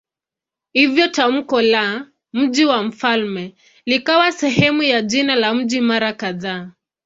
Hivyo 0.73 1.07
tamko 1.07 1.61
la 1.61 2.07
"mji 2.33 2.65
wa 2.65 2.83
mfalme" 2.83 3.55
likawa 3.85 4.31
sehemu 4.31 4.83
ya 4.83 5.01
jina 5.01 5.35
la 5.35 5.53
mji 5.53 5.81
mara 5.81 6.13
kadhaa. 6.13 6.71